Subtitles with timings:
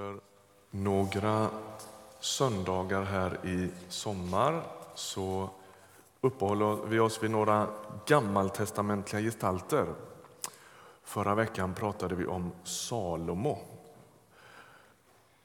[0.00, 0.20] Under
[0.70, 1.48] några
[2.20, 4.62] söndagar här i sommar
[4.94, 5.50] så
[6.20, 7.68] uppehåller vi oss vid några
[8.06, 9.86] gammaltestamentliga gestalter.
[11.02, 13.58] Förra veckan pratade vi om Salomo.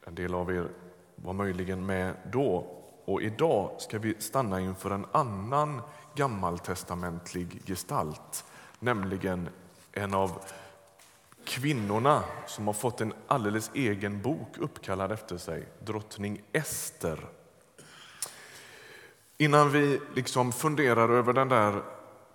[0.06, 0.68] En del av er
[1.16, 2.66] var möjligen med då.
[3.04, 5.82] Och idag ska vi stanna inför en annan
[6.14, 8.44] gammaltestamentlig gestalt,
[8.78, 9.48] nämligen
[9.92, 10.40] en av
[11.46, 17.26] kvinnorna som har fått en alldeles egen bok uppkallad efter sig, drottning Ester.
[19.38, 21.82] Innan vi liksom funderar över den där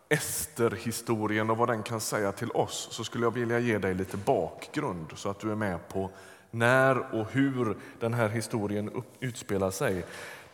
[0.09, 4.17] Ester-historien och vad den kan säga till oss så skulle jag vilja ge dig lite
[4.17, 6.09] bakgrund så att du är med på
[6.51, 10.05] när och hur den här historien utspelar sig.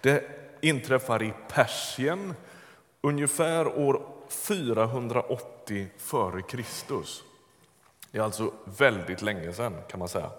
[0.02, 0.24] Det
[0.62, 2.34] inträffar i Persien
[3.02, 7.24] ungefär år 480 före Kristus.
[8.18, 10.32] Det är alltså väldigt länge sedan kan man säga.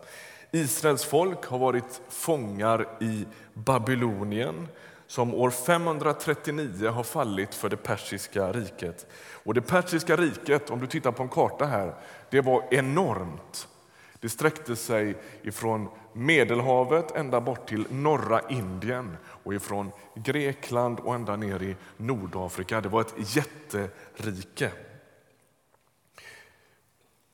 [0.51, 4.69] Israels folk har varit fångar i Babylonien
[5.07, 9.07] som år 539 har fallit för det persiska riket.
[9.45, 11.95] Och det persiska riket, om du tittar på en karta här,
[12.31, 13.69] det var enormt.
[14.21, 21.37] Det sträckte sig ifrån Medelhavet ända bort till norra Indien och ifrån Grekland och ända
[21.37, 22.81] ner i Nordafrika.
[22.81, 24.71] Det var ett jätterike.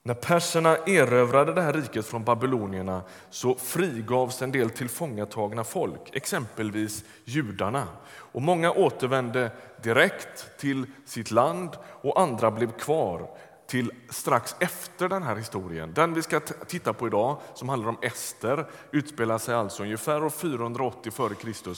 [0.07, 7.05] När perserna erövrade det här riket från babylonierna så frigavs en del tillfångatagna folk, exempelvis
[7.25, 7.89] judarna.
[8.17, 9.51] Och många återvände
[9.83, 13.31] direkt till sitt land och andra blev kvar
[13.67, 15.93] till strax efter den här historien.
[15.95, 20.31] Den vi ska titta på idag, som handlar om Ester, utspelar sig alltså ungefär år
[20.31, 21.71] 480 f.Kr.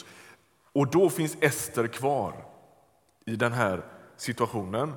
[0.72, 2.44] Och då finns Ester kvar
[3.26, 3.84] i den här
[4.16, 4.92] situationen.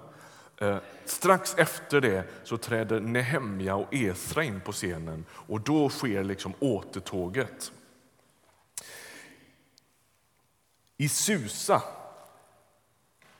[0.61, 6.23] Eh, strax efter det så träder Nehemja och Esra in på scenen och då sker
[6.23, 7.71] liksom återtåget.
[10.97, 11.81] I Susa,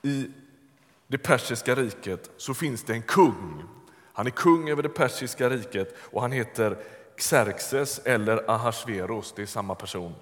[0.02, 0.30] i
[1.08, 3.64] det persiska riket, så finns det en kung.
[4.14, 6.78] Han är kung över det persiska riket och han heter
[7.18, 10.16] Xerxes eller Ahasveros, det är samma person.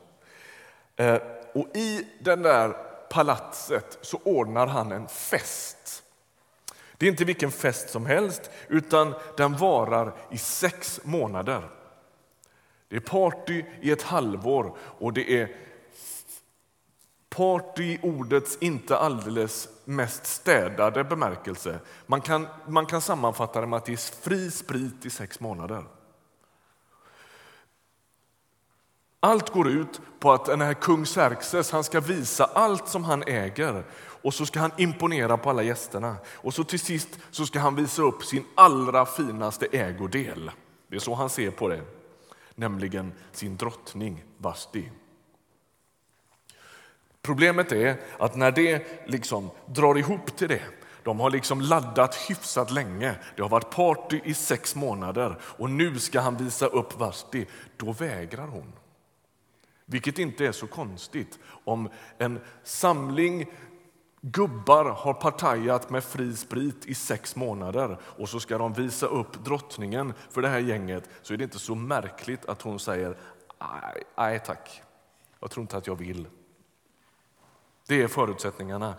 [0.95, 1.21] Eh,
[1.53, 2.69] och I den där
[3.09, 6.03] palatset så ordnar han en fest
[6.97, 11.69] det är inte vilken fest som helst, utan den varar i sex månader.
[12.89, 15.55] Det är party i ett halvår och det är
[17.29, 21.79] party i ordets inte alldeles mest städade bemärkelse.
[22.05, 25.83] Man kan, man kan sammanfatta det med att det är fri sprit i sex månader.
[29.19, 33.23] Allt går ut på att den här kung Xerxes han ska visa allt som han
[33.23, 33.83] äger
[34.27, 36.15] och så ska han imponera på alla gästerna.
[36.25, 40.51] Och så till sist så ska han visa upp sin allra finaste ägodel.
[40.87, 41.81] Det är så han ser på det,
[42.55, 44.91] nämligen sin drottning Vasti.
[47.21, 50.63] Problemet är att när det liksom drar ihop till det
[51.03, 53.15] de har liksom laddat hyfsat länge.
[53.35, 57.45] Det har varit party i sex månader och nu ska han visa upp Vasti.
[57.77, 58.73] Då vägrar hon.
[59.85, 63.47] Vilket inte är så konstigt om en samling
[64.21, 69.45] Gubbar har partajat med fri sprit i sex månader och så ska de visa upp
[69.45, 73.17] drottningen för det här gänget så är det inte så märkligt att hon säger
[74.17, 74.81] nej, tack,
[75.39, 76.27] jag tror inte att jag vill.
[77.87, 78.95] Det är förutsättningarna.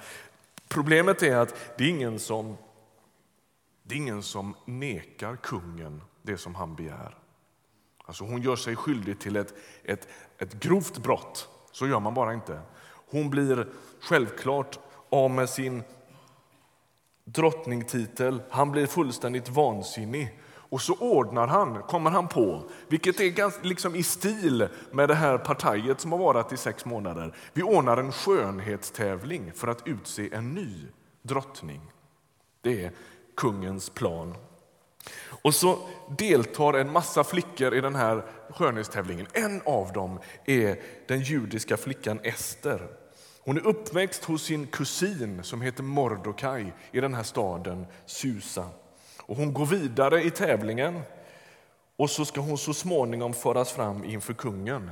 [0.69, 2.57] Problemet är att det är ingen som,
[3.83, 7.19] det är ingen som nekar kungen det som han begär.
[8.05, 10.09] Alltså hon gör sig skyldig till ett, ett,
[10.39, 11.49] ett grovt brott.
[11.73, 12.61] Så gör man bara inte.
[13.11, 13.69] Hon blir
[14.01, 14.79] självklart
[15.11, 15.83] av med sin
[17.25, 18.43] drottningtitel.
[18.51, 20.41] Han blir fullständigt vansinnig.
[20.71, 25.15] Och så ordnar han, kommer han på, vilket är ganska, liksom i stil med det
[25.15, 27.35] här partiet som har varit i sex månader.
[27.53, 30.87] Vi ordnar en skönhetstävling för att utse en ny
[31.23, 31.81] drottning.
[32.61, 32.93] Det är
[33.37, 34.35] kungens plan.
[35.43, 35.79] Och så
[36.19, 39.27] deltar en massa flickor i den här skönhetstävlingen.
[39.33, 42.89] En av dem är den judiska flickan Ester.
[43.49, 48.65] Hon är uppväxt hos sin kusin som heter Mordokaj i den här staden Susa.
[49.23, 51.01] Och hon går vidare i tävlingen
[51.97, 54.91] och så ska hon så småningom föras fram inför kungen.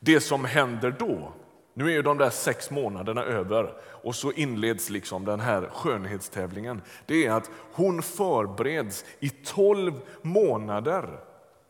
[0.00, 1.32] Det som händer då,
[1.74, 6.82] nu är de där sex månaderna över och så inleds liksom den här skönhetstävlingen.
[7.06, 11.20] Det är att hon förbereds i tolv månader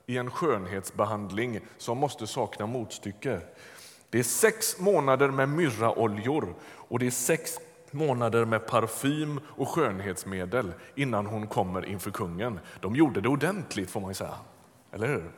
[0.06, 3.40] i en skönhetsbehandling som måste sakna motstycke.
[4.12, 7.58] Det är sex månader med myrraoljor och det är sex
[7.90, 12.60] månader med parfym och skönhetsmedel innan hon kommer inför kungen.
[12.80, 14.34] De gjorde det ordentligt får man säga.
[14.92, 15.30] Eller hur?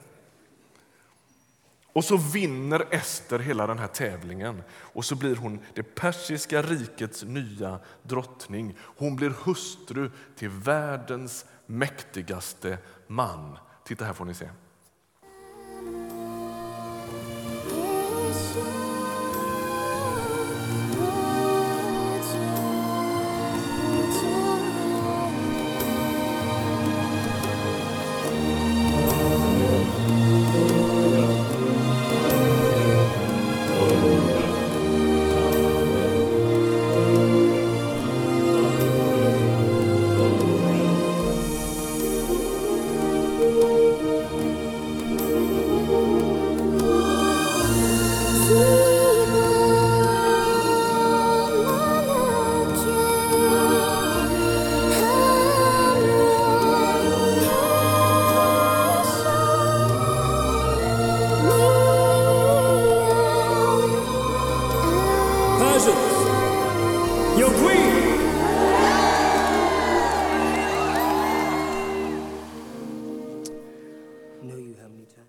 [1.93, 7.23] Och så vinner Ester hela den här tävlingen och så blir hon det persiska rikets
[7.23, 8.77] nya drottning.
[8.79, 13.59] Hon blir hustru till världens mäktigaste man.
[13.85, 14.49] Titta här får ni se.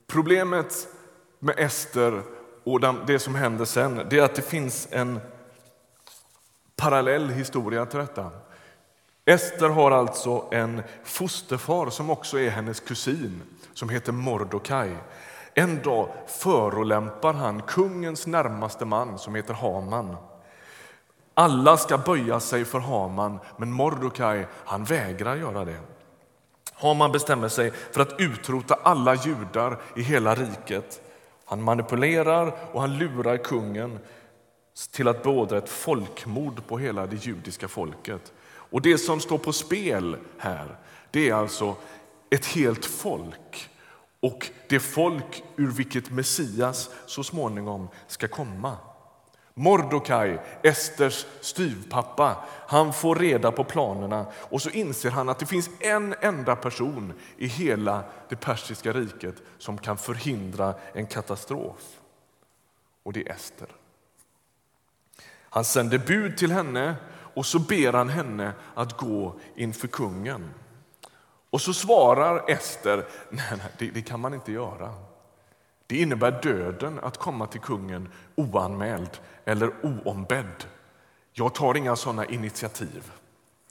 [0.07, 0.87] Problemet
[1.39, 2.21] med Ester
[2.63, 5.19] och det som händer sen det är att det finns en
[6.75, 8.31] parallell historia till detta.
[9.25, 13.41] Ester har alltså en fosterfar som också är hennes kusin,
[13.73, 14.97] som heter Mordokaj.
[15.57, 20.15] En dag förolämpar han kungens närmaste man, som heter Haman.
[21.33, 25.79] Alla ska böja sig för Haman, men Mordokaj han vägrar göra det.
[26.73, 31.01] Haman bestämmer sig för att utrota alla judar i hela riket.
[31.45, 33.99] Han manipulerar och han lurar kungen
[34.91, 38.33] till att beordra ett folkmord på hela det judiska folket.
[38.47, 40.77] Och Det som står på spel här
[41.11, 41.75] det är alltså
[42.29, 43.69] ett helt folk
[44.25, 48.77] och det folk ur vilket Messias så småningom ska komma.
[49.53, 55.69] Mordokaj, Esters styvpappa, han får reda på planerna och så inser han att det finns
[55.79, 61.99] en enda person i hela det persiska riket som kan förhindra en katastrof.
[63.03, 63.67] Och det är Ester.
[65.49, 70.49] Han sänder bud till henne och så ber han henne att gå inför kungen.
[71.55, 74.93] Och så svarar Ester, nej, nej det, det kan man inte göra.
[75.87, 79.09] Det innebär döden att komma till kungen oanmäld
[79.45, 80.65] eller oombedd.
[81.33, 83.11] Jag tar inga sådana initiativ.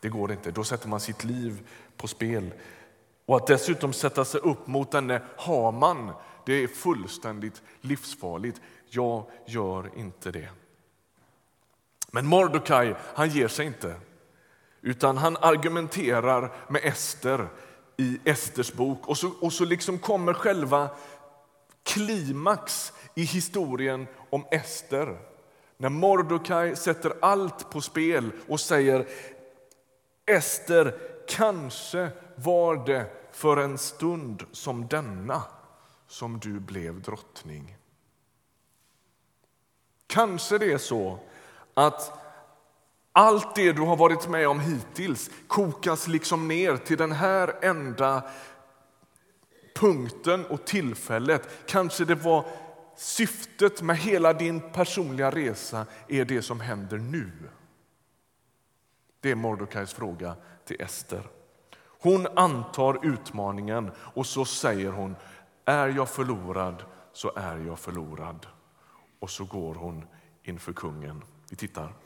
[0.01, 0.51] Det går inte.
[0.51, 2.53] Då sätter man sitt liv på spel.
[3.27, 6.13] Och att dessutom sätta sig upp mot denne Haman,
[6.47, 8.61] det är fullständigt livsfarligt.
[8.89, 10.49] Jag gör inte det.
[12.11, 13.95] Men Mordokaj, han ger sig inte.
[14.81, 17.49] Utan han argumenterar med Ester
[17.97, 19.09] i Esters bok.
[19.09, 20.91] Och så, och så liksom kommer själva
[21.83, 25.19] klimax i historien om Ester.
[25.77, 29.07] När Mordokaj sätter allt på spel och säger
[30.27, 30.99] Ester,
[31.29, 35.43] kanske var det för en stund som denna
[36.07, 37.77] som du blev drottning.
[40.07, 41.19] Kanske det är så
[41.75, 42.24] att
[43.17, 48.23] allt det du har varit med om hittills kokas liksom ner till den här enda
[49.75, 51.49] punkten och tillfället.
[51.67, 52.45] Kanske det var
[52.97, 57.33] syftet med hela din personliga resa är det som händer nu.
[59.21, 61.23] Det är Mordokais fråga till Ester.
[62.01, 65.17] Hon antar utmaningen och så säger hon
[65.65, 68.47] är jag förlorad så är jag förlorad.
[69.19, 70.07] Och så går hon
[70.43, 71.23] inför kungen.
[71.51, 72.04] Vi tittar.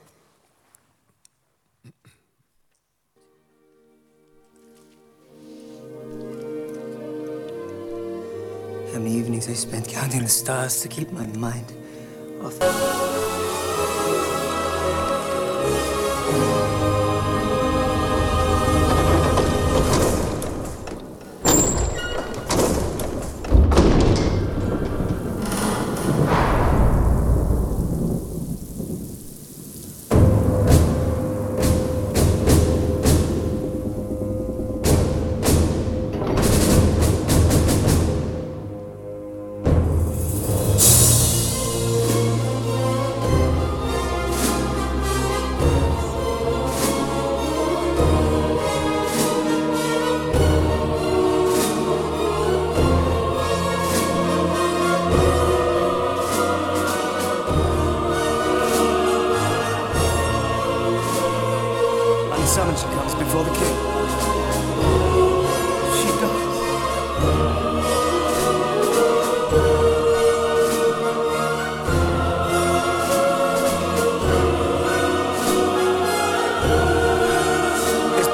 [8.92, 11.72] How many evenings I spent counting the stars to keep my mind
[12.42, 13.47] off.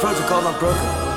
[0.05, 1.14] protocol not broken.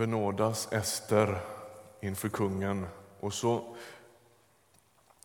[0.00, 1.40] Benådas Ester
[2.00, 2.86] inför kungen
[3.20, 3.62] och så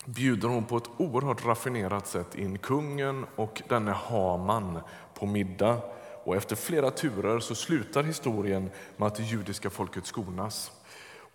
[0.05, 4.79] bjuder hon på ett oerhört raffinerat sätt in kungen och denne Haman
[5.13, 5.77] på middag.
[6.23, 10.71] Och efter flera turer så slutar historien med att det judiska folket skonas.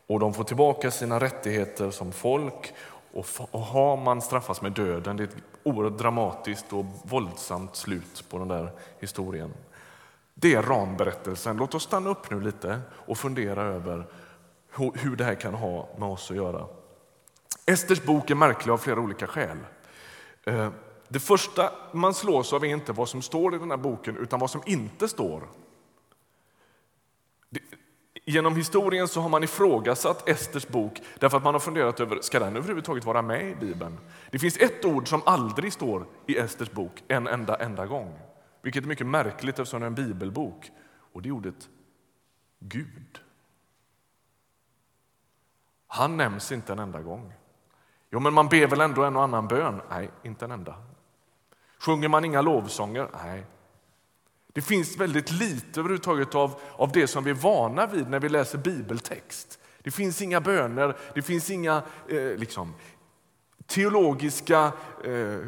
[0.06, 2.74] Och de får tillbaka sina rättigheter som folk
[3.50, 5.16] och Haman straffas med döden.
[5.16, 9.52] Det är ett oerhört dramatiskt och våldsamt slut på den där historien.
[10.40, 11.56] Det är ramberättelsen.
[11.56, 14.06] Låt oss stanna upp nu lite och fundera över
[14.72, 16.66] hur det här kan ha med oss att göra.
[17.66, 19.58] Esters bok är märklig av flera olika skäl.
[20.44, 20.70] Eh,
[21.08, 24.40] det första man slås av är inte vad som står i den här boken utan
[24.40, 25.42] vad som inte står.
[28.24, 32.38] Genom historien så har man ifrågasatt Esters bok därför att man har funderat över ska
[32.38, 33.98] den överhuvudtaget vara med i Bibeln.
[34.30, 38.29] Det finns ett ord som aldrig står i Esters bok en enda, enda gång.
[38.62, 40.70] Vilket är mycket märkligt eftersom det är en bibelbok.
[41.12, 41.68] Och det är ordet
[42.58, 43.20] Gud.
[45.86, 47.32] Han nämns inte en enda gång.
[48.10, 49.80] Jo, men man ber väl ändå en och annan bön?
[49.90, 50.74] Nej, inte en enda.
[51.78, 53.08] Sjunger man inga lovsånger?
[53.24, 53.46] Nej.
[54.52, 58.28] Det finns väldigt lite överhuvudtaget av, av det som vi är vana vid när vi
[58.28, 59.58] läser bibeltext.
[59.82, 62.74] Det finns inga böner, det finns inga eh, liksom,
[63.66, 64.72] teologiska
[65.04, 65.38] eh,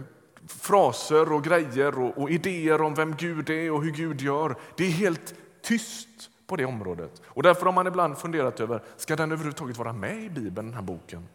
[0.46, 4.56] fraser och grejer och, och, idéer om vem Gud är och hur Gud gör.
[4.76, 6.08] Det är helt tyst
[6.46, 7.22] på det området.
[7.26, 10.74] Och därför har man ibland funderat över, ska den överhuvudtaget vara med i Bibeln, den
[10.74, 11.28] här boken?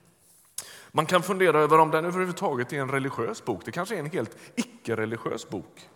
[0.92, 3.62] Man kan fundera över om den överhuvudtaget är en religiös bok.
[3.66, 5.90] Det kanske är en helt icke-religiös bok.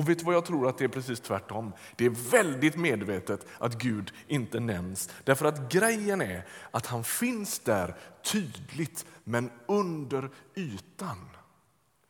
[0.00, 1.72] Och vet du vad jag tror att det är precis tvärtom?
[1.96, 5.10] Det är väldigt medvetet att Gud inte nämns.
[5.24, 7.94] Därför att grejen är att han finns där
[8.32, 11.28] tydligt men under ytan.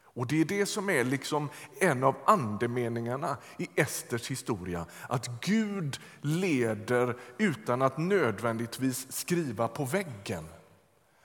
[0.02, 1.48] Och Det är det som är liksom
[1.80, 4.86] en av andemeningarna i Esters historia.
[5.08, 10.44] Att Gud leder utan att nödvändigtvis skriva på väggen.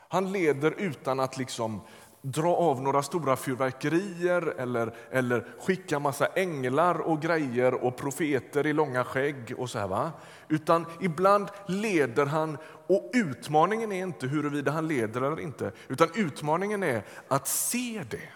[0.07, 1.81] Han leder utan att liksom
[2.25, 8.73] dra av några stora fyrverkerier eller, eller skicka massa änglar och grejer och profeter i
[8.73, 9.53] långa skägg.
[9.57, 10.11] och så här, va?
[10.47, 16.83] Utan ibland leder han, och utmaningen är inte huruvida han leder eller inte, utan utmaningen
[16.83, 18.29] är att se det,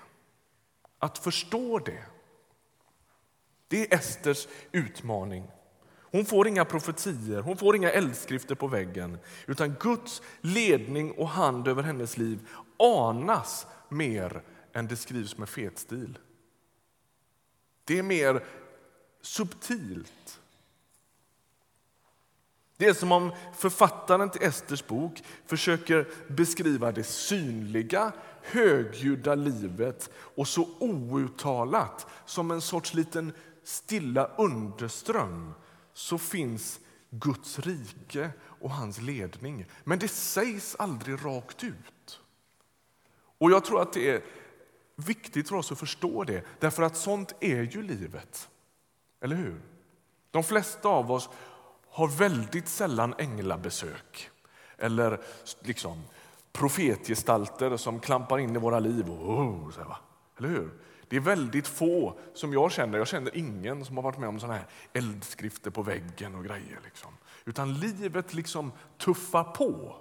[1.00, 2.03] att förstå det.
[3.67, 5.48] Det är Esters utmaning.
[6.12, 11.67] Hon får inga profetier, hon får inga eldskrifter på väggen utan Guds ledning och hand
[11.67, 12.39] över hennes liv
[12.79, 14.41] anas mer
[14.74, 16.19] än det skrivs med fetstil.
[17.84, 18.46] Det är mer
[19.22, 20.39] subtilt.
[22.77, 30.48] Det är som om författaren till Esters bok försöker beskriva det synliga, högljudda livet och
[30.48, 35.53] så outtalat som en sorts liten stilla underström
[35.93, 36.79] så finns
[37.10, 39.65] Guds rike och hans ledning.
[39.84, 42.19] Men det sägs aldrig rakt ut.
[43.39, 44.22] Och jag tror att det är
[44.96, 48.50] viktigt för oss att förstå det, därför att sånt är ju livet.
[49.22, 49.62] Eller hur?
[50.31, 51.29] De flesta av oss
[51.89, 54.29] har väldigt sällan änglabesök
[54.77, 55.19] eller
[55.62, 56.03] liksom
[56.51, 59.10] profetgestalter som klampar in i våra liv.
[59.10, 59.96] Och, oh, så här,
[60.38, 60.69] Eller hur?
[61.08, 62.98] Det är väldigt få som jag känner.
[62.98, 66.79] Jag känner ingen som har varit med om såna här eldskrifter på väggen och grejer.
[66.84, 67.12] Liksom.
[67.46, 69.96] Utan livet liksom tuffar på.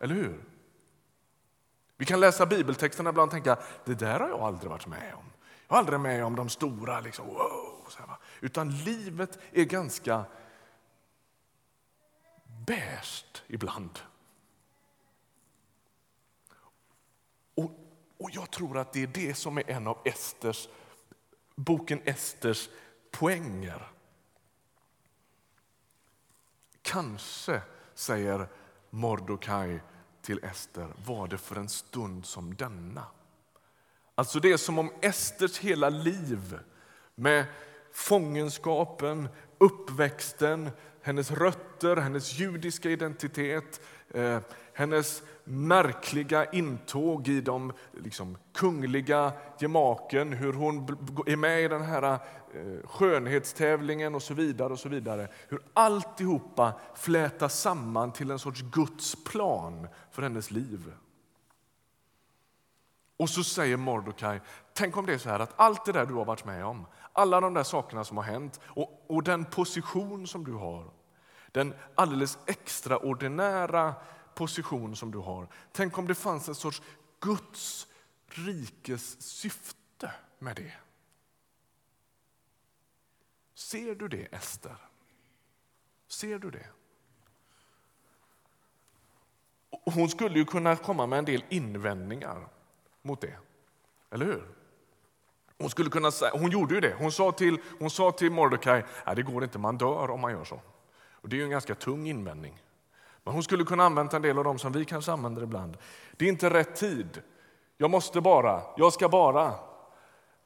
[0.00, 0.40] Eller hur?
[1.96, 5.24] Vi kan läsa bibeltexterna ibland och tänka det där har jag aldrig varit med om.
[5.68, 7.76] Jag har aldrig med om de stora, liksom, wow,
[8.40, 10.24] utan livet är ganska
[12.66, 13.98] bäst ibland.
[17.54, 17.70] Och,
[18.18, 20.68] och jag tror att det är det som är en av Esters,
[21.54, 22.68] boken Esters
[23.10, 23.90] poänger.
[26.82, 27.62] Kanske,
[27.94, 28.48] säger
[28.90, 29.80] Mordokaj
[30.26, 33.02] till Ester, var det för en stund som denna.
[34.14, 36.58] Alltså det är som om Esters hela liv
[37.14, 37.44] med
[37.92, 39.28] fångenskapen,
[39.58, 40.70] uppväxten,
[41.02, 43.80] hennes rötter, hennes judiska identitet,
[44.10, 44.38] eh,
[44.72, 52.18] hennes märkliga intåg i de liksom, kungliga gemaken, hur hon är med i den här
[52.56, 54.72] Eh, skönhetstävlingen och så vidare.
[54.72, 55.28] och så vidare.
[55.48, 60.92] Hur alltihopa flätas samman till en sorts Guds plan för hennes liv.
[63.16, 64.40] Och så säger Mordokaj,
[64.72, 66.86] tänk om det är så här att allt det där du har varit med om,
[67.12, 70.90] alla de där sakerna som har hänt och, och den position som du har,
[71.52, 73.94] den alldeles extraordinära
[74.34, 75.48] position som du har.
[75.72, 76.82] Tänk om det fanns en sorts
[77.20, 77.86] Guds
[78.28, 80.85] rikes syfte med det.
[83.56, 84.76] Ser du det, Ester?
[86.08, 86.66] Ser du det?
[89.70, 92.48] Hon skulle ju kunna komma med en del invändningar
[93.02, 93.38] mot det.
[94.10, 94.48] Eller hur?
[95.58, 96.94] Hon, skulle kunna säga, hon gjorde ju det.
[96.98, 100.32] Hon sa till, hon sa till Mordecai att det går inte, man dör om man
[100.32, 100.60] gör så.
[101.10, 102.62] Och det är en ganska tung invändning.
[103.24, 105.76] Men hon skulle kunna använda en del av dem som vi kanske använder ibland.
[106.16, 107.22] Det är inte rätt tid.
[107.76, 109.54] Jag måste bara, jag ska bara.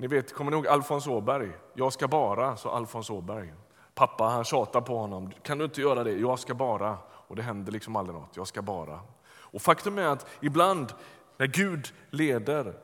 [0.00, 1.52] Ni vet, kommer ni ihåg Alfons Åberg?
[1.74, 3.54] Jag ska bara, sa Alfons Åberg.
[3.94, 5.32] Pappa han tjatar på honom.
[5.42, 6.12] Kan du inte göra det?
[6.12, 6.98] Jag ska bara.
[7.08, 8.36] Och det händer liksom aldrig något.
[8.36, 9.00] Jag ska bara.
[9.28, 10.92] Och faktum är att ibland
[11.36, 12.78] när Gud leder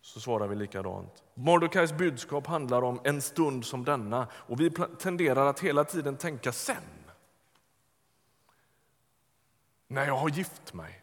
[0.00, 1.22] så svarar vi likadant.
[1.34, 6.52] Mordecais budskap handlar om en stund som denna och vi tenderar att hela tiden tänka
[6.52, 6.76] sen.
[9.88, 11.01] När jag har gift mig,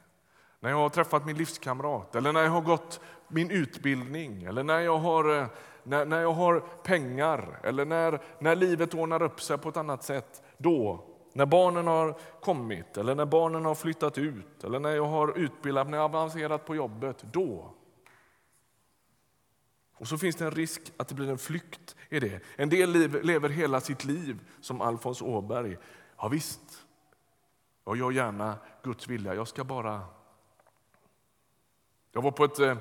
[0.59, 4.79] när jag har träffat min livskamrat eller när jag har gått min utbildning eller när
[4.79, 5.47] jag har, eh,
[5.83, 10.03] när, när jag har pengar eller när, när livet ordnar upp sig på ett annat
[10.03, 10.43] sätt.
[10.57, 15.37] Då när barnen har kommit, eller när barnen har flyttat ut eller när jag har
[15.37, 17.73] utbildat mig avancerat på jobbet, då.
[19.95, 22.41] Och så finns det en risk att det blir en flykt i det.
[22.55, 22.91] En del
[23.23, 25.77] lever hela sitt liv som Alfons Åberg.
[26.17, 26.85] Ja, visst,
[27.85, 29.35] jag gör gärna Guds vilja.
[29.35, 30.18] Jag ska bara...
[32.11, 32.77] Jag var på ett eh,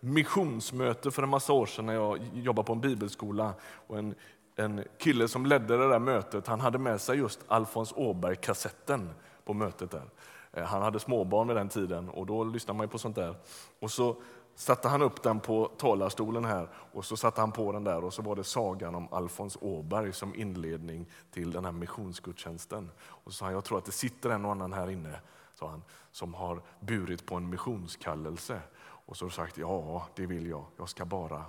[0.00, 3.54] missionsmöte för en massa år sedan när jag jobbade på en bibelskola.
[3.86, 4.14] Och en
[4.60, 9.10] en kille som ledde det där mötet han hade med sig just Alfons Åberg-kassetten
[9.44, 9.90] på mötet.
[9.90, 10.10] där.
[10.52, 13.34] Eh, han hade småbarn vid den tiden och då lyssnade man på sånt där.
[13.80, 14.16] Och så
[14.54, 18.14] satte han upp den på talarstolen här och så satte han på den där och
[18.14, 22.90] så var det sagan om Alfons Åberg som inledning till den här missionsgudstjänsten.
[23.00, 25.20] Och så sa han, jag tror att det sitter en och annan här inne,
[25.60, 28.62] sa han, som har burit på en missionskallelse.
[28.80, 31.44] Och så har sagt, ja det vill jag, jag ska bara.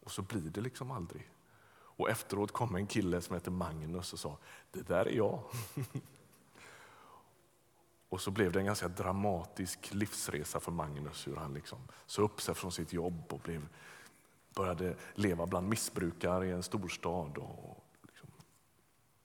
[0.00, 1.30] Och så blir det liksom aldrig.
[1.74, 4.38] Och efteråt kom en kille som heter Magnus och sa,
[4.70, 5.42] det där är jag.
[8.08, 12.40] och så blev det en ganska dramatisk livsresa för Magnus, hur han liksom sa upp
[12.40, 13.68] sig från sitt jobb och blev,
[14.54, 18.28] började leva bland missbrukare i en storstad och liksom,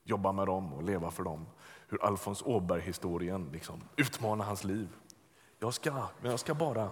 [0.03, 1.45] jobba med dem och leva för dem.
[1.87, 4.89] Hur Alfons Åberg-historien liksom utmanar hans liv.
[5.59, 6.91] Jag ska, men jag ska bara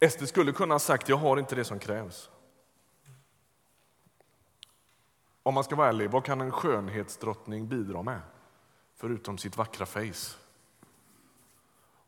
[0.00, 2.30] Ester skulle kunna ha sagt jag har inte det som krävs.
[5.42, 8.20] Om man ska vara ärlig, vad kan en skönhetsdrottning bidra med?
[8.94, 10.36] Förutom sitt vackra face.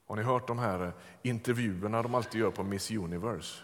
[0.07, 0.93] Har ni hört de här
[1.23, 3.63] intervjuerna de alltid gör på Miss Universe?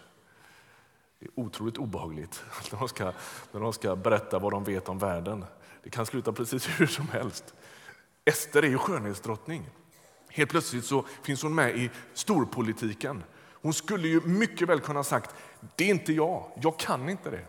[1.21, 3.13] Det är otroligt obehagligt när de ska,
[3.51, 5.45] när de ska berätta vad de vet om världen.
[5.83, 7.53] Det kan sluta precis hur som helst.
[8.25, 9.69] Ester är ju skönhetsdrottning.
[10.29, 13.23] Helt plötsligt så finns hon med i storpolitiken.
[13.61, 15.35] Hon skulle ju mycket väl kunna ha sagt,
[15.75, 17.45] det är inte jag, jag kan inte det.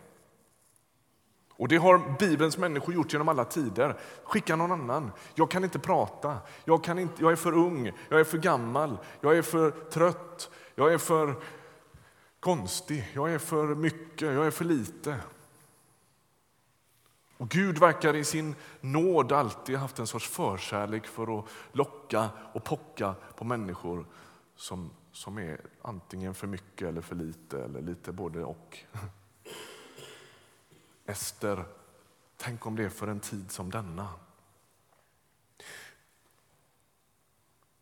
[1.50, 3.98] Och det har Bibelns människor gjort genom alla tider.
[4.24, 5.10] Skicka någon annan.
[5.34, 6.38] Jag kan inte prata.
[6.64, 7.92] Jag, kan inte, jag är för ung.
[8.08, 8.98] Jag är för gammal.
[9.20, 10.50] Jag är för trött.
[10.74, 11.34] Jag är för
[12.42, 13.10] konstig.
[13.14, 14.34] Jag är för mycket.
[14.34, 15.20] Jag är för lite.
[17.36, 22.64] Och Gud verkar i sin nåd alltid haft en sorts förkärlek för att locka och
[22.64, 24.06] pocka på människor
[24.56, 28.78] som, som är antingen för mycket eller för lite, eller lite både och.
[31.06, 31.64] Ester,
[32.36, 34.08] tänk om det är för en tid som denna.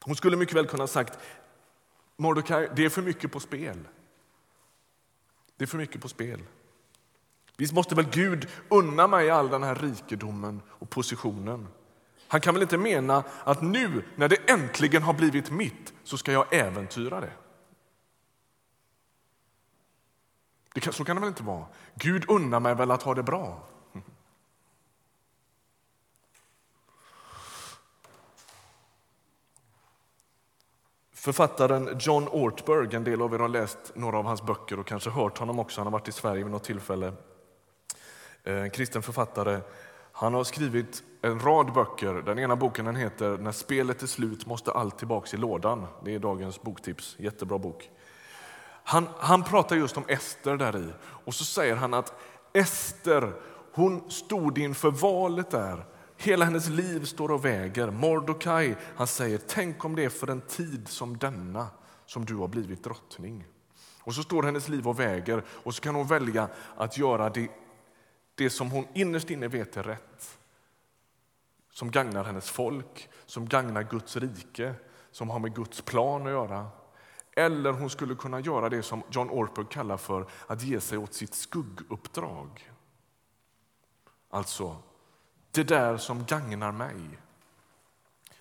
[0.05, 1.19] Hon skulle mycket väl kunna ha sagt
[2.17, 3.79] Mordecai, det är för mycket på spel.
[5.61, 6.43] Det är för mycket på spel.
[7.57, 11.69] Visst måste väl Gud unna mig all den här rikedomen och positionen?
[12.29, 16.33] Han kan väl inte mena att nu när det äntligen har blivit mitt så ska
[16.33, 17.33] jag äventyra det?
[20.75, 21.67] det kan, så kan det väl inte vara?
[21.95, 23.69] Gud unnar mig väl att ha det bra?
[31.21, 35.11] Författaren John Ortberg, en del av er har läst några av hans böcker och kanske
[35.11, 37.13] hört honom också, han har varit i Sverige vid något tillfälle.
[38.45, 39.61] Eh, en kristen författare.
[40.13, 42.15] Han har skrivit en rad böcker.
[42.15, 45.87] Den ena boken den heter När spelet är slut måste allt tillbaks i lådan.
[46.05, 47.17] Det är dagens boktips.
[47.19, 47.91] Jättebra bok.
[48.85, 52.15] Han, han pratar just om Ester där i och så säger han att
[52.53, 53.33] Ester
[53.73, 55.85] hon stod inför valet där
[56.23, 57.91] Hela hennes liv står och väger.
[57.91, 61.69] Mordokaj, han säger, tänk om det är för en tid som denna
[62.07, 63.45] som du har blivit drottning.
[64.01, 67.49] Och så står hennes liv och väger och så kan hon välja att göra det,
[68.35, 70.39] det som hon innerst inne vet är rätt.
[71.73, 74.75] Som gagnar hennes folk, som gagnar Guds rike,
[75.11, 76.69] som har med Guds plan att göra.
[77.37, 81.15] Eller hon skulle kunna göra det som John Orper kallar för att ge sig åt
[81.15, 82.71] sitt skugguppdrag.
[84.31, 84.77] Alltså
[85.51, 87.01] det där som gagnar mig.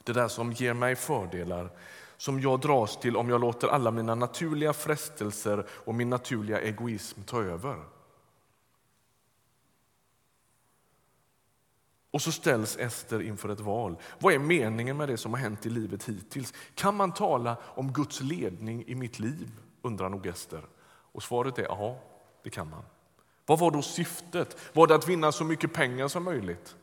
[0.03, 1.69] Det där som ger mig fördelar,
[2.17, 7.21] som jag dras till om jag låter alla mina naturliga frestelser och min naturliga egoism
[7.21, 7.83] ta över.
[12.11, 13.95] Och så ställs Ester inför ett val.
[14.19, 16.53] Vad är meningen med det som har hänt i livet hittills?
[16.75, 19.51] Kan man tala om Guds ledning i mitt liv?
[19.81, 20.61] undrar nog Ester.
[21.11, 21.99] Och svaret är ja,
[22.43, 22.83] det kan man.
[23.45, 24.57] Vad var då syftet?
[24.73, 26.75] Var det att vinna så mycket pengar som möjligt?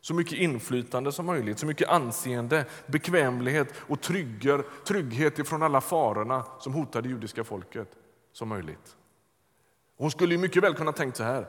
[0.00, 6.44] Så mycket inflytande som möjligt, så mycket anseende, bekvämlighet och trygger, trygghet ifrån alla farorna
[6.60, 7.88] som hotar det judiska folket
[8.32, 8.96] som möjligt.
[9.96, 11.48] Hon skulle mycket väl kunna tänkt så här.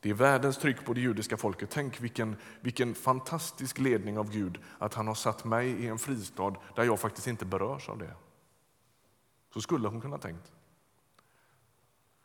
[0.00, 1.70] Det är världens tryck på det judiska folket.
[1.72, 6.54] Tänk vilken, vilken fantastisk ledning av Gud att han har satt mig i en fristad
[6.74, 8.14] där jag faktiskt inte berörs av det.
[9.54, 10.52] Så skulle hon kunna tänkt.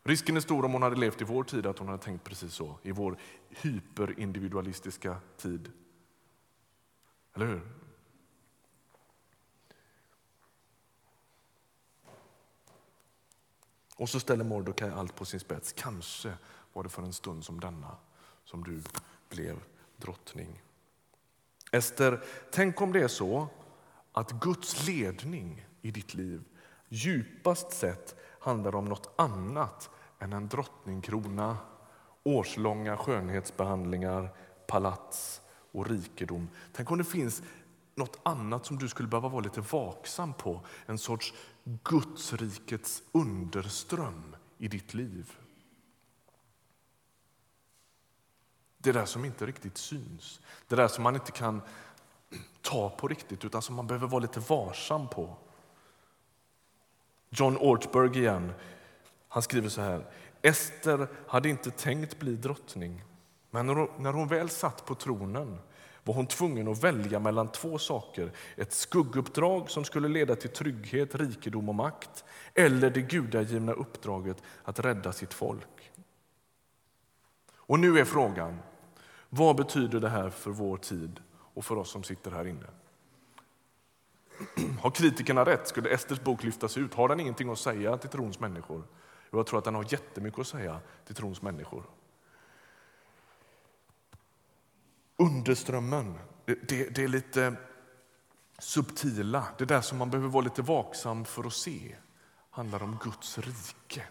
[0.04, 2.54] Risken är stor om hon hade levt i vår tid att hon hade tänkt precis
[2.54, 3.16] så, i vår
[3.48, 5.72] hyperindividualistiska tid.
[7.34, 7.62] Eller hur?
[13.96, 15.72] Och så ställer Mordecai allt på sin spets.
[15.72, 16.32] Kanske
[16.72, 17.96] var det för en stund som denna
[18.44, 18.82] som du
[19.28, 19.62] blev
[19.96, 20.62] drottning.
[21.72, 23.48] Ester, tänk om det är så
[24.12, 26.44] att Guds ledning i ditt liv
[26.88, 31.56] djupast sett handlar om något annat än en drottningkrona,
[32.24, 34.34] årslånga skönhetsbehandlingar,
[34.66, 35.40] palats
[35.72, 36.48] och rikedom.
[36.72, 37.42] Tänk om det finns
[37.94, 40.60] något annat som du skulle behöva vara lite vaksam på.
[40.86, 45.32] En sorts Gudsrikets underström i ditt liv.
[48.78, 51.62] Det där som inte riktigt syns, det där som man inte kan
[52.60, 55.36] ta på riktigt utan som man behöver vara lite varsam på.
[57.34, 58.52] John Ortberg igen,
[59.28, 60.06] han skriver så här.
[60.42, 63.04] Ester hade inte tänkt bli drottning,
[63.50, 63.66] men
[63.98, 65.58] när hon väl satt på tronen
[66.04, 68.32] var hon tvungen att välja mellan två saker.
[68.56, 74.78] Ett skugguppdrag som skulle leda till trygghet, rikedom och makt eller det gudagivna uppdraget att
[74.78, 75.92] rädda sitt folk.
[77.56, 78.58] Och nu är frågan,
[79.28, 82.66] vad betyder det här för vår tid och för oss som sitter här inne?
[84.80, 85.68] Har kritikerna rätt?
[85.68, 86.94] Skulle Esters bok lyftas ut?
[86.94, 88.84] Har den ingenting att säga till trons människor?
[89.30, 91.84] Jag tror att den har jättemycket att säga till trons människor.
[95.16, 97.56] Underströmmen, det, det, det är lite
[98.58, 101.96] subtila, det där som man behöver vara lite vaksam för att se,
[102.50, 104.02] handlar om Guds rike.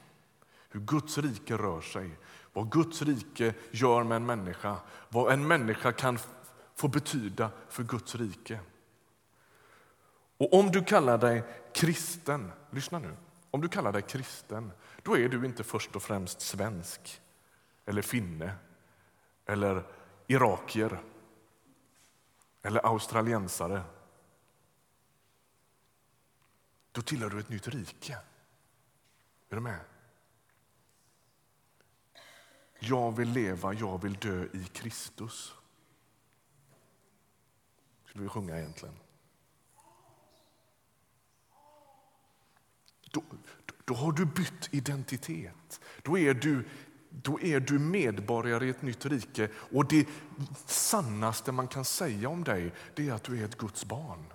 [0.70, 2.18] Hur Guds rike rör sig,
[2.54, 4.76] vad Guds rike gör med en människa,
[5.10, 6.20] vad en människa kan
[6.76, 8.60] få betyda för Guds rike.
[10.42, 13.16] Och om du kallar dig kristen, lyssna nu,
[13.52, 14.72] om du kallar dig kristen,
[15.04, 17.22] då är du inte först och främst svensk
[17.86, 18.56] eller finne
[19.46, 19.84] eller
[20.28, 21.04] irakier
[22.62, 23.84] eller australiensare.
[26.92, 28.14] Då tillhör du ett nytt rike.
[29.50, 29.80] Är du med?
[32.80, 35.54] Jag vill leva, jag vill dö i Kristus.
[38.06, 38.96] Skulle vi sjunga egentligen.
[43.12, 43.24] Då,
[43.86, 45.82] då har du bytt identitet.
[46.02, 46.66] Då är du,
[47.10, 50.08] då är du medborgare i ett nytt rike och det
[50.66, 54.26] sannaste man kan säga om dig det är att du är ett Guds barn.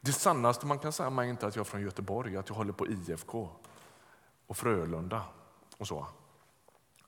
[0.00, 2.56] Det sannaste man kan säga mig är inte att jag är från Göteborg, att jag
[2.56, 3.50] håller på IFK
[4.46, 5.22] och Frölunda
[5.76, 6.06] och så.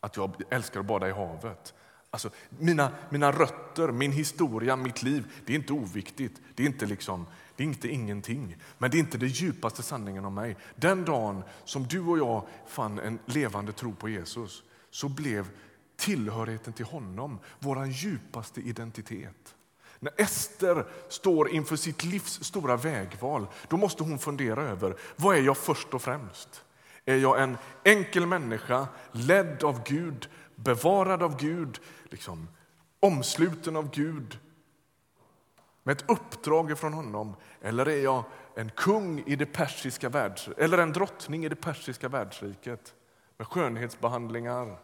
[0.00, 1.74] Att jag älskar att bada i havet.
[2.10, 6.40] Alltså, mina, mina rötter, min historia, mitt liv, det är inte oviktigt.
[6.54, 8.56] Det är inte, liksom, det är inte ingenting.
[8.78, 10.56] Men det är inte den djupaste sanningen om mig.
[10.76, 15.48] Den dagen som du och jag fann en levande tro på Jesus så blev
[15.96, 19.54] tillhörigheten till honom vår djupaste identitet.
[20.00, 25.42] När Ester står inför sitt livs stora vägval då måste hon fundera över vad är
[25.42, 26.64] jag först och främst.
[27.04, 32.48] Är jag en enkel människa, ledd av Gud, bevarad av Gud, liksom,
[33.00, 34.38] omsluten av Gud
[35.84, 37.36] med ett uppdrag från honom?
[37.60, 42.08] Eller är jag en kung i det persiska världs, eller en drottning i det persiska
[42.08, 42.94] världsriket
[43.36, 44.80] med skönhetsbehandlingar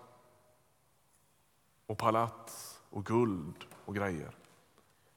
[1.87, 4.37] och palats och guld och grejer?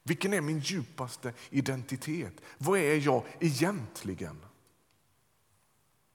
[0.03, 2.33] Vilken är min djupaste identitet?
[2.57, 4.45] Vad är jag egentligen?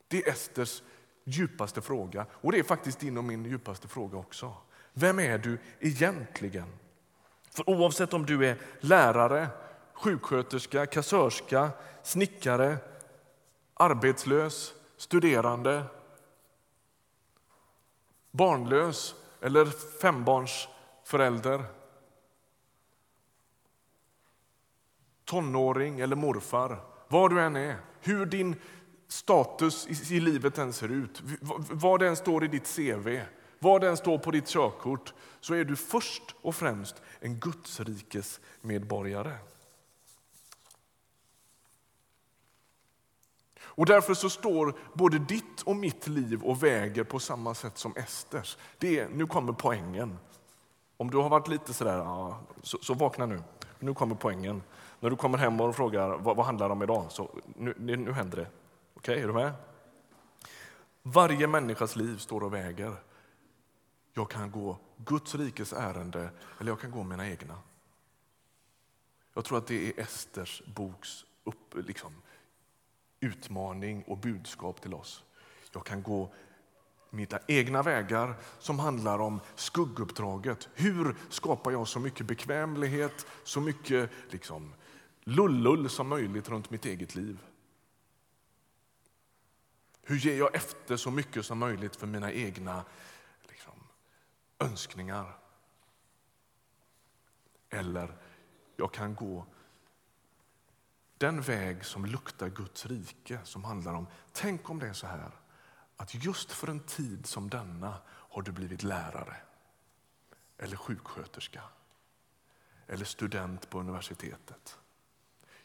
[0.07, 0.83] Det är Esters
[1.23, 4.53] djupaste fråga och det är faktiskt din och min djupaste fråga också.
[4.93, 6.67] Vem är du egentligen?
[7.59, 9.47] För oavsett om du är lärare,
[9.93, 11.69] sjuksköterska, kassörska,
[12.03, 12.77] snickare,
[13.73, 15.83] arbetslös, studerande,
[18.31, 19.65] barnlös eller
[20.01, 21.63] fembarnsförälder
[25.25, 28.55] tonåring eller morfar, var du än är, hur din
[29.07, 31.21] status i livet än ser ut,
[31.71, 33.19] vad den står i ditt CV,
[33.59, 39.37] vad den står på ditt körkort, så är du först och främst en Gudsrikes medborgare.
[43.79, 47.95] Och därför så står både ditt och mitt liv och väger på samma sätt som
[47.95, 48.57] Esters.
[48.77, 50.17] Det är, nu kommer poängen.
[50.97, 53.41] Om du har varit lite sådär, ja, så, så vakna nu.
[53.79, 54.63] Nu kommer poängen.
[54.99, 58.11] När du kommer hem och frågar vad, vad handlar det om idag, så nu, nu
[58.11, 58.47] händer det.
[58.93, 59.51] Okej, okay, är du med?
[61.03, 62.95] Varje människas liv står och väger.
[64.13, 67.61] Jag kan gå Guds rikes ärende eller jag kan gå mina egna.
[69.33, 72.21] Jag tror att det är Esters boks upp, liksom,
[73.19, 75.23] utmaning och budskap till oss.
[75.71, 76.33] Jag kan gå
[77.09, 80.69] mina egna vägar som handlar om skugguppdraget.
[80.73, 84.73] Hur skapar jag så mycket bekvämlighet, så mycket liksom,
[85.23, 87.39] lullull som möjligt runt mitt eget liv?
[90.01, 92.85] Hur ger jag efter så mycket som möjligt för mina egna
[94.59, 95.37] önskningar?
[97.69, 98.17] Eller
[98.75, 99.45] jag kan gå
[101.17, 105.31] den väg som luktar Guds rike, som handlar om, tänk om det är så här,
[105.97, 109.35] att just för en tid som denna har du blivit lärare
[110.57, 111.61] eller sjuksköterska
[112.87, 114.79] eller student på universitetet.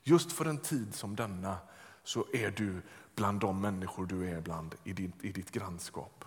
[0.02, 1.58] Just för en tid som denna
[2.02, 2.82] så är du
[3.14, 6.24] bland de människor du är bland i ditt, i ditt grannskap.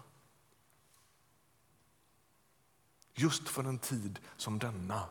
[3.19, 5.10] Just för en tid som denna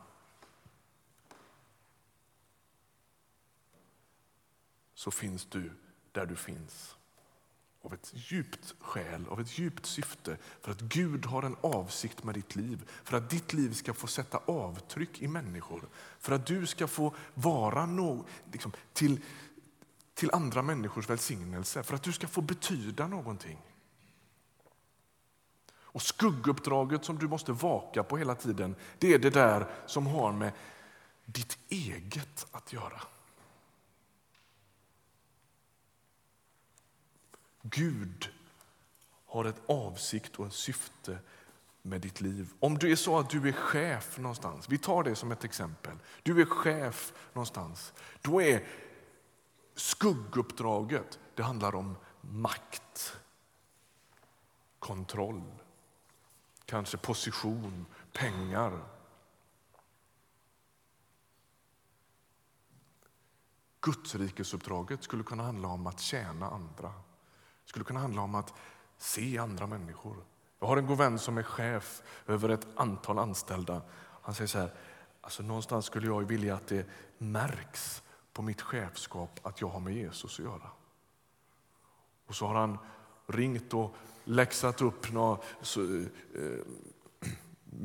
[4.94, 5.72] så finns du
[6.12, 6.96] där du finns
[7.82, 12.34] av ett djupt skäl, av ett djupt syfte för att Gud har en avsikt med
[12.34, 12.90] ditt liv.
[13.04, 15.88] För att ditt liv ska få sätta avtryck i människor.
[16.18, 19.20] För att du ska få vara no, liksom, till,
[20.14, 21.82] till andra människors välsignelse.
[21.82, 23.58] För att du ska få betyda någonting.
[25.96, 30.32] Och skugguppdraget som du måste vaka på hela tiden, det är det där som har
[30.32, 30.52] med
[31.24, 33.02] ditt eget att göra.
[37.62, 38.28] Gud
[39.26, 41.18] har ett avsikt och ett syfte
[41.82, 42.48] med ditt liv.
[42.60, 45.96] Om du är så att du är chef någonstans, vi tar det som ett exempel.
[46.22, 47.92] Du är chef någonstans.
[48.22, 48.66] Då är
[49.74, 53.16] skugguppdraget, det handlar om makt,
[54.78, 55.42] kontroll,
[56.66, 58.84] kanske position, pengar.
[63.80, 66.92] Gudsrikesuppdraget skulle kunna handla om att tjäna andra
[67.66, 68.54] skulle kunna handla om att
[68.98, 70.16] se andra människor.
[70.58, 73.82] Jag har en god vän som är chef över ett antal anställda.
[74.22, 74.74] Han säger så här,
[75.20, 76.86] alltså någonstans skulle jag vilja att det
[77.18, 78.02] märks
[78.32, 80.70] på mitt chefskap att jag har med Jesus att göra.
[82.26, 82.78] Och så har han
[83.26, 86.06] ringt och läxat upp några så, eh,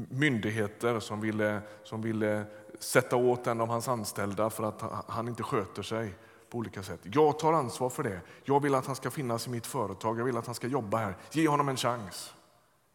[0.10, 2.46] myndigheter som ville, som ville
[2.80, 6.14] sätta åt en av hans anställda för att han inte sköter sig
[6.50, 7.00] på olika sätt.
[7.04, 8.22] Jag tar ansvar för det.
[8.44, 10.20] Jag vill att han ska finnas i mitt företag.
[10.20, 11.16] Jag vill att han ska jobba här.
[11.32, 12.34] Ge honom en chans.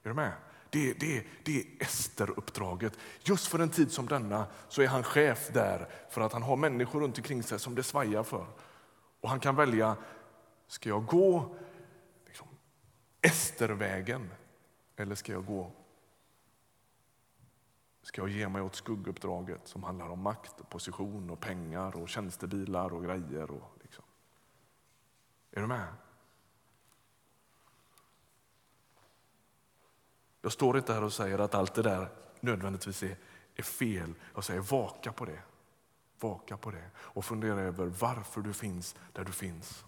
[0.02, 0.32] Är du med?
[0.70, 2.98] Det, det, det är Ester-uppdraget.
[3.22, 6.56] Just för en tid som denna så är han chef där för att han har
[6.56, 8.46] människor runt omkring sig som det svajar för.
[9.20, 9.96] Och han kan välja,
[10.68, 11.56] ska jag gå
[13.26, 14.30] Estervägen
[14.96, 15.72] eller ska jag gå
[18.02, 22.08] Ska jag ge mig åt skugguppdraget som handlar om makt, och position, och pengar, och
[22.08, 23.50] tjänstebilar och grejer?
[23.50, 24.04] Och liksom.
[25.50, 25.86] Är du med?
[30.42, 32.08] Jag står inte här och säger att allt det där
[32.40, 33.16] nödvändigtvis är,
[33.54, 34.14] är fel.
[34.34, 35.42] Jag säger vaka på det.
[36.20, 39.84] Vaka på det och fundera över varför du finns där du finns.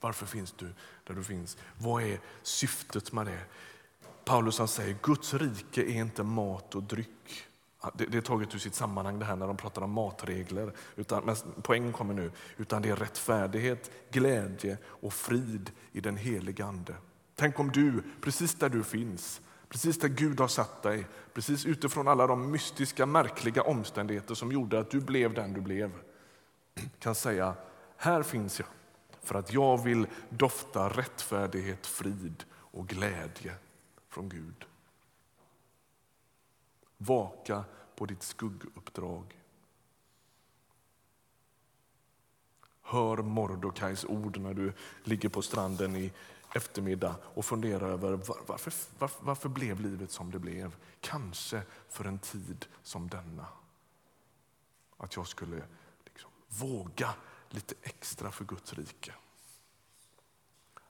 [0.00, 1.56] Varför finns du där du finns?
[1.78, 3.40] Vad är syftet med det?
[4.24, 7.44] Paulus han säger Guds rike är inte mat och dryck.
[7.94, 10.72] Det, det är taget ur sitt sammanhang det här när de pratar om matregler.
[10.96, 12.30] Utan, men poängen kommer nu.
[12.56, 16.94] Utan det är rättfärdighet, glädje och frid i den helige Ande.
[17.34, 22.08] Tänk om du, precis där du finns, precis där Gud har satt dig, precis utifrån
[22.08, 25.90] alla de mystiska, märkliga omständigheter som gjorde att du blev den du blev,
[26.98, 27.54] kan säga,
[27.96, 28.68] här finns jag
[29.28, 33.54] för att jag vill dofta rättfärdighet, frid och glädje
[34.08, 34.64] från Gud.
[36.96, 37.64] Vaka
[37.96, 39.38] på ditt skugguppdrag.
[42.82, 44.72] Hör Mordokais ord när du
[45.04, 46.12] ligger på stranden i
[46.54, 48.10] eftermiddag och funderar över
[48.46, 50.76] varför, varför, varför blev livet som det blev?
[51.00, 53.46] Kanske för en tid som denna.
[54.96, 55.62] Att jag skulle
[56.04, 57.14] liksom våga
[57.50, 59.14] lite extra för Guds rike.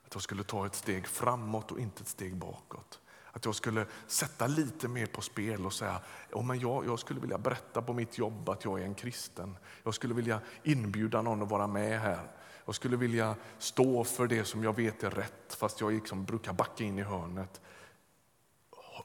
[0.07, 3.01] Att jag skulle ta ett steg framåt och inte ett steg bakåt.
[3.33, 6.01] Att jag skulle sätta lite mer på spel och säga
[6.33, 9.57] oh, men jag, jag skulle vilja berätta på mitt jobb att jag är en kristen.
[9.83, 12.31] Jag skulle vilja inbjuda någon att vara med här.
[12.65, 16.53] Jag skulle vilja stå för det som jag vet är rätt fast jag liksom brukar
[16.53, 17.61] backa in i hörnet.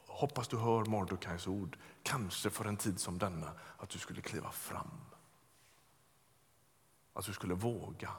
[0.06, 4.50] Hoppas du hör Mordokajs ord, kanske för en tid som denna, att du skulle kliva
[4.50, 5.00] fram.
[7.14, 8.10] Att du skulle våga.